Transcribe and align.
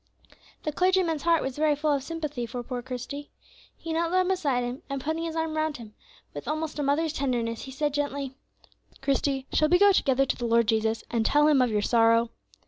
The 0.63 0.71
clergyman's 0.71 1.21
heart 1.21 1.43
was 1.43 1.55
very 1.59 1.75
full 1.75 1.91
of 1.93 2.01
sympathy 2.01 2.47
for 2.47 2.63
poor 2.63 2.81
Christie. 2.81 3.29
He 3.77 3.93
knelt 3.93 4.11
down 4.11 4.29
beside 4.29 4.63
him, 4.63 4.81
and 4.89 4.99
putting 4.99 5.21
his 5.25 5.35
arm 5.35 5.55
round 5.55 5.77
him, 5.77 5.93
with 6.33 6.47
almost 6.47 6.79
a 6.79 6.81
mother's 6.81 7.13
tenderness, 7.13 7.65
he 7.65 7.71
said 7.71 7.93
gently, 7.93 8.33
"Christie, 9.03 9.45
shall 9.53 9.69
we 9.69 9.77
go 9.77 9.91
together 9.91 10.25
to 10.25 10.35
the 10.35 10.47
Lord 10.47 10.67
Jesus, 10.67 11.03
and 11.11 11.23
tell 11.23 11.47
him 11.47 11.61
of 11.61 11.69
your 11.69 11.83
sorrow?" 11.83 12.31